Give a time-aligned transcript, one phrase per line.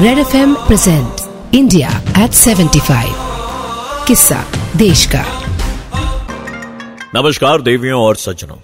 [0.00, 3.12] Red F M present India at 75
[4.08, 4.42] किस्सा
[4.76, 5.22] देश का
[7.14, 8.56] नमस्कार देवियों और सज्जनों।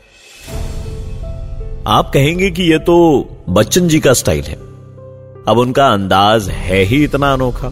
[1.87, 2.98] आप कहेंगे कि यह तो
[3.48, 4.56] बच्चन जी का स्टाइल है।
[5.48, 7.68] अब उनका अंदाज है ही इतना अनोखा।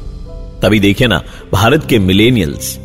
[0.63, 1.23] तभी देखिए ना,
[1.53, 2.77] भारत के मिलेनियल्स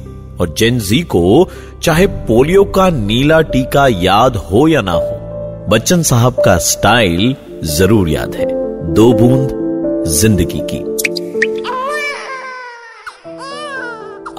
[0.41, 1.49] और जेन जी को
[1.83, 8.09] चाहे पोलियो का नीला टीका याद हो या ना हो, बच्चन साहब का स्टाइल ज़रूर
[8.09, 8.53] याद है।
[8.93, 9.63] दो बूंद
[10.07, 10.77] ज़िंदगी की।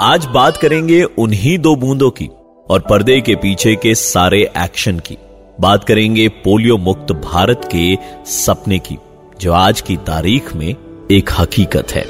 [0.00, 2.28] आज बात करेंगे उन्हीं दो बूंदों की
[2.70, 5.16] और पर्दे के पीछे के सारे एक्शन की।
[5.60, 7.96] बात करेंगे पोलियो मुक्त भारत के
[8.27, 8.98] सपने की,
[9.41, 10.74] जो आज की तारीख में
[11.10, 12.05] एक हकीकत है।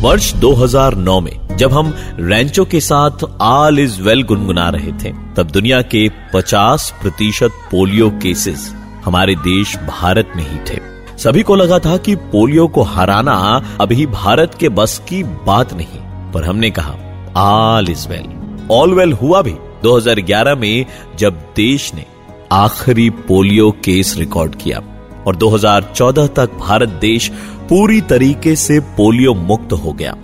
[0.00, 5.50] वर्ष 2009 में, जब हम रैंचो के साथ आल इज़ वेल गुनगुना रहे थे, तब
[5.50, 10.87] दुनिया के 50 प्रतिशत पोलियो केसेस हमारे देश भारत में ही थे।
[11.18, 16.32] सभी को लगा था कि पोलियो को हराना अभी भारत के बस की बात नहीं,
[16.32, 16.94] पर हमने कहा
[17.36, 18.26] all is well
[18.70, 20.86] all well हुआ भी 2011 में
[21.18, 22.04] जब देश ने
[22.52, 24.78] आखिरी पोलियो केस रिकॉर्ड किया
[25.26, 27.28] और 2014 तक भारत देश
[27.68, 30.16] पूरी तरीके से पोलियो मुक्त हो गया।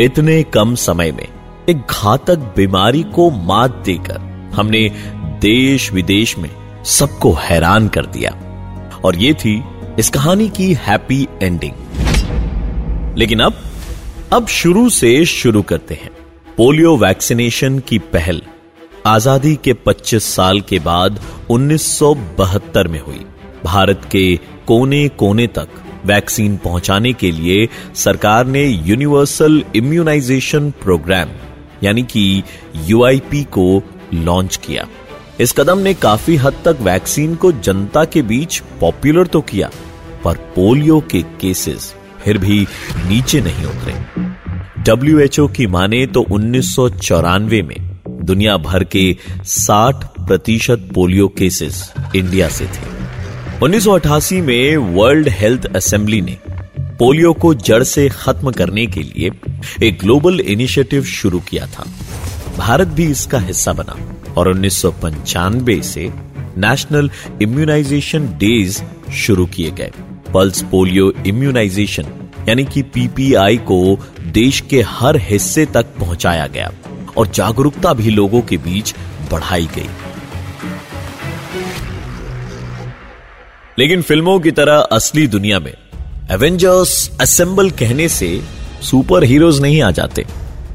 [0.00, 1.28] इतने कम समय में
[1.68, 4.88] एक घातक बीमारी को मात देकर हमने
[5.40, 6.50] देश विदेश में
[6.84, 8.30] सबको हैरान कर दिया।
[9.04, 9.62] और ये थी
[9.98, 13.54] इस कहानी की हैप्पी एंडिंग लेकिन अब
[14.32, 16.10] अब शुरू से शुरू करते हैं।
[16.56, 18.42] पोलियो वैक्सीनेशन की पहल
[19.06, 23.24] आज़ादी के 25 साल के बाद 1972 में हुई।
[23.64, 24.24] भारत के
[24.66, 25.68] कोने कोने तक
[26.06, 31.30] वैक्सीन पहुँचाने के लिए सरकार ने यूनिवर्सल इम्यूनाइजेशन प्रोग्राम,
[31.84, 32.42] यानी कि
[32.86, 33.82] यूआईपी को
[34.14, 34.86] लॉन्च किया।
[35.40, 39.70] इस कदम ने काफ़ी हद तक वैक्सीन को जनता के बीच पॉपुलर तो किया।
[40.26, 42.66] पर पोलियो के केसेस फिर भी
[43.08, 43.94] नीचे नहीं उतरे।
[44.82, 47.76] डब्ल्यूएचओ की माने तो उन्नीस सौ चौरानवे में
[48.08, 51.82] दुनिया भर के 60 प्रतिशत पोलियो केसेस
[52.16, 52.94] इंडिया से थे।
[53.62, 56.36] 1988 में वर्ल्ड हेल्थ असेंबली ने
[56.98, 59.30] पोलियो को जड़ से खत्म करने के लिए
[59.82, 61.84] एक ग्लोबल इनिशिएटिव शुरू किया था।
[62.58, 63.96] भारत भी इसका हिस्सा बना
[64.34, 66.10] और उन्नीस सौ पंचानवे से
[66.58, 67.10] नेशनल
[67.42, 68.82] इम्यूनाइजेशन डेज़
[69.12, 69.90] शुरू किए गए।
[70.36, 72.06] पल्स पोलियो इम्यूनाइजेशन
[72.48, 73.98] यानी कि पीपीआई को
[74.32, 76.70] देश के हर हिस्से तक पहुँचाया गया
[77.16, 78.94] और जागरूकता भी लोगों के बीच
[79.30, 79.88] बढ़ाई गई।
[83.78, 85.72] लेकिन फ़िल्मों की तरह असली दुनिया में
[86.30, 88.28] एवेंजर्स असेंबल कहने से
[88.82, 90.24] सुपर हीरोज नहीं आ जाते।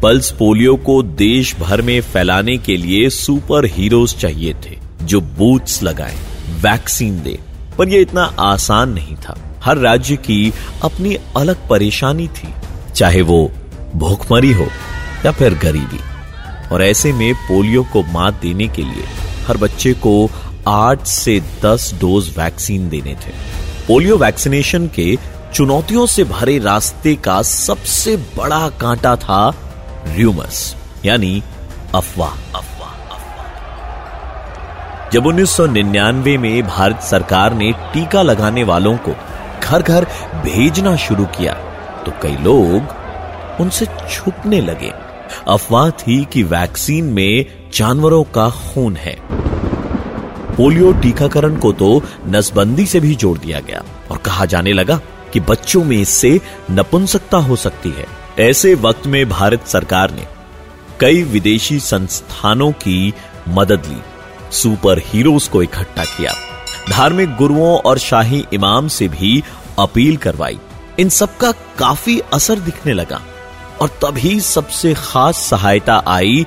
[0.02, 5.82] पल्स पोलियो को देश भर में फैलाने के लिए सुपर हीरोज चाहिए थे जो बूथ्स
[5.84, 6.18] लगाएँ,
[6.62, 7.40] वैक्सीन दे।
[7.78, 12.54] पर यह इतना आसान नहीं था। हर राज्य की अपनी अलग परेशानी थी,
[12.96, 13.52] चाहे वो
[13.96, 14.68] भूखमरी हो
[15.26, 16.00] या फिर गरीबी।
[16.72, 19.06] और ऐसे में पोलियो को मात देने के लिए
[19.48, 20.30] हर बच्चे को
[20.68, 23.32] आठ से दस डोज वैक्सीन देने थे।
[23.88, 25.18] पोलियो वैक्सीनेशन के
[25.54, 29.54] चुनौतियों से भरे रास्ते का सबसे बड़ा कांटा था
[30.08, 31.44] र्यूमस यानी
[31.96, 33.50] अफवाह। अफवाह अफवाह
[35.10, 39.12] जब 1999 में भारत सरकार ने टीका लगाने वालों को
[39.72, 40.06] घर घर
[40.44, 41.54] भेजना शुरू किया
[42.06, 44.92] तो कई लोग उनसे छुपने लगे।
[45.48, 49.16] अफवाह थी कि वैक्सीन में जानवरों का खून है।
[50.56, 55.00] पोलियो टीकाकरण को तो नसबंदी से भी जोड़ दिया गया, और कहा जाने लगा
[55.34, 56.40] कि बच्चों में इससे
[56.72, 58.06] नपुंसकता हो सकती है।
[58.40, 60.28] ऐसे वक्त में भारत सरकार ने
[61.00, 63.14] कई विदेशी संस्थानों की
[63.50, 64.02] मदद ली।
[64.52, 66.34] सुपर हीरोज को इकट्ठा किया।
[66.90, 69.42] धार्मिक गुरुओं और शाही इमाम से भी
[69.82, 70.60] अपील करवाई।
[71.00, 73.22] इन सबका काफ़ी असर दिखने लगा
[73.82, 76.46] और तभी सबसे खास सहायता आई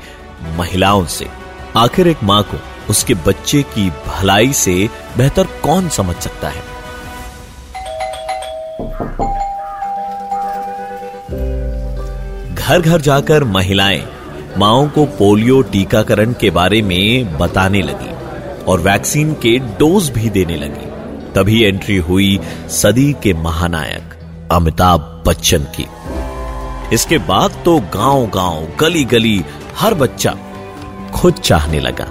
[0.59, 1.28] महिलाओं से।
[1.77, 2.59] आखिर एक माँ को
[2.91, 6.75] उसके बच्चे की भलाई से बेहतर कौन समझ सकता है?
[12.54, 14.09] घर घर जाकर महिलाएँ
[14.59, 18.13] माओ को पोलियो टीकाकरण के बारे में बताने लगी
[18.65, 20.93] और वैक्सीन के डोज भी देने लगी।
[21.34, 22.39] तभी एंट्री हुई
[22.72, 25.86] सदी के महानायक अमिताभ बच्चन की।
[26.95, 29.41] इसके बाद तो गाँव गाँव गली गली
[29.78, 30.34] हर बच्चा
[31.15, 32.04] खुद चाहने लगा,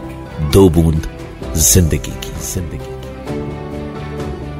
[0.54, 1.08] दो बूंद
[1.56, 2.92] ज़िंदगी की ज़िंदगी की।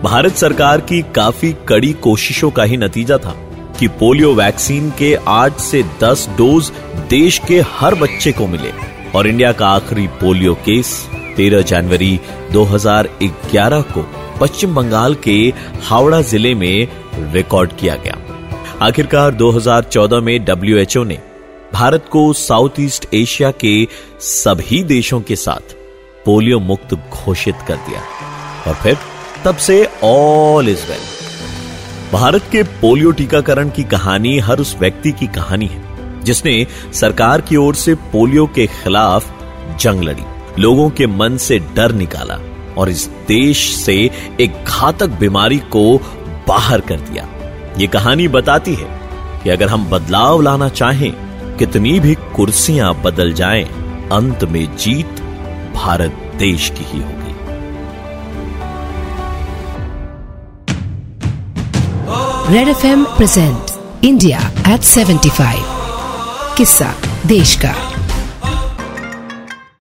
[0.04, 3.36] भारत सरकार की काफ़ी कड़ी कोशिशों का ही नतीजा था
[3.80, 6.72] कि पोलियो वैक्सीन के 8 से 10 डोज
[7.10, 8.72] देश के हर बच्चे को मिले
[9.16, 10.92] और इंडिया का आखिरी पोलियो केस
[11.40, 12.20] 13 जनवरी
[12.54, 14.06] 2011 को
[14.44, 15.54] पश्चिम बंगाल के
[15.84, 16.88] हावड़ा ज़िले में
[17.34, 18.16] रिकॉर्ड किया गया।
[18.82, 21.20] आखिरकार 2014 में डब्ल्यूएचओ ने
[21.74, 23.88] भारत को साउथ ईस्ट एशिया के
[24.20, 25.74] सभी देशों के साथ
[26.26, 28.02] पोलियो मुक्त घोषित कर दिया।
[28.68, 28.98] और फिर
[29.46, 31.00] तब से ऑल इज़ वेल
[32.12, 35.84] भारत के पोलियो टीकाकरण की कहानी हर उस व्यक्ति की कहानी है,
[36.24, 39.32] जिसने सरकार की ओर से पोलियो के खिलाफ
[39.80, 40.24] जंग लड़ी।
[40.62, 42.40] लोगों के मन से डर निकाला।
[42.78, 44.10] और इस देश से
[44.42, 45.98] एक घातक बीमारी को
[46.48, 47.28] बाहर कर दिया।
[47.78, 48.88] ये कहानी बताती है
[49.44, 51.12] कि अगर हम बदलाव लाना चाहें,
[51.58, 53.64] कितनी भी कुर्सियाँ बदल जाएँ,
[54.12, 55.22] अंत में जीत
[55.76, 57.24] भारत देश की ही होगी।
[62.54, 63.66] Red F M present
[64.04, 65.56] India at 75
[66.58, 66.94] किस्सा
[67.26, 67.93] देश का।